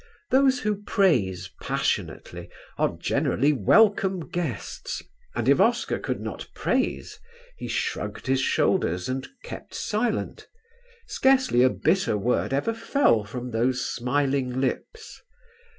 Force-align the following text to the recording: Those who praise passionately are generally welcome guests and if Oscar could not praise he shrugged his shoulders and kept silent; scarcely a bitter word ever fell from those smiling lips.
Those 0.31 0.61
who 0.61 0.81
praise 0.81 1.51
passionately 1.61 2.49
are 2.79 2.97
generally 2.97 3.53
welcome 3.53 4.29
guests 4.29 5.03
and 5.35 5.47
if 5.47 5.59
Oscar 5.61 5.99
could 5.99 6.19
not 6.19 6.47
praise 6.55 7.19
he 7.55 7.67
shrugged 7.67 8.25
his 8.25 8.41
shoulders 8.41 9.07
and 9.07 9.27
kept 9.43 9.75
silent; 9.75 10.47
scarcely 11.05 11.61
a 11.61 11.69
bitter 11.69 12.17
word 12.17 12.51
ever 12.51 12.73
fell 12.73 13.23
from 13.25 13.51
those 13.51 13.85
smiling 13.87 14.59
lips. 14.59 15.21